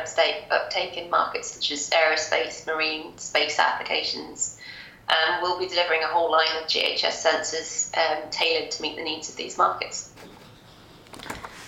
uptake 0.51 0.97
in 0.97 1.11
markets 1.11 1.51
such 1.51 1.71
as 1.73 1.91
aerospace, 1.91 2.67
marine, 2.67 3.17
space 3.19 3.59
applications. 3.59 4.59
And 5.09 5.43
we'll 5.43 5.59
be 5.59 5.67
delivering 5.67 6.03
a 6.03 6.07
whole 6.07 6.31
line 6.31 6.49
of 6.63 6.69
GHS 6.69 7.27
sensors 7.27 7.97
um, 7.97 8.31
tailored 8.31 8.71
to 8.73 8.83
meet 8.83 8.97
the 8.97 9.03
needs 9.03 9.29
of 9.29 9.37
these 9.37 9.59
markets. 9.59 10.13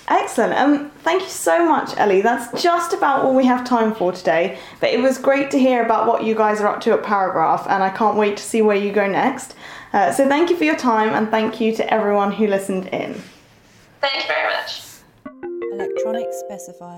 Excellent. 0.09 0.55
Um, 0.55 0.91
thank 1.03 1.23
you 1.23 1.29
so 1.29 1.67
much, 1.67 1.97
Ellie. 1.97 2.21
That's 2.21 2.63
just 2.63 2.93
about 2.93 3.25
all 3.25 3.35
we 3.35 3.45
have 3.47 3.65
time 3.65 3.93
for 3.93 4.13
today. 4.13 4.59
But 4.81 4.91
it 4.91 5.01
was 5.01 5.19
great 5.19 5.51
to 5.51 5.59
hear 5.59 5.85
about 5.85 6.07
what 6.07 6.23
you 6.23 6.35
guys 6.35 6.61
are 6.61 6.69
up 6.69 6.81
to 6.83 6.93
at 6.93 7.03
Paragraf, 7.03 7.67
and 7.69 7.83
I 7.83 7.91
can't 7.91 8.17
wait 8.17 8.37
to 8.37 8.43
see 8.43 8.63
where 8.63 8.77
you 8.77 8.93
go 8.93 9.09
next. 9.09 9.57
Uh, 9.93 10.13
so 10.13 10.29
thank 10.29 10.49
you 10.49 10.57
for 10.57 10.65
your 10.65 10.77
time, 10.77 11.09
and 11.09 11.29
thank 11.29 11.61
you 11.61 11.75
to 11.75 11.93
everyone 11.93 12.31
who 12.31 12.47
listened 12.47 12.87
in. 12.89 13.21
Thank 14.01 14.23
you 14.23 14.29
very 14.29 14.53
much. 14.55 14.83
Electronic 15.73 16.29
specifier. 16.49 16.97